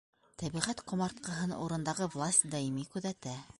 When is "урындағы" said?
1.67-2.09